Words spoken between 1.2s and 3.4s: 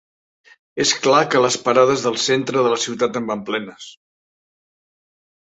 que les parades del centre de la ciutat en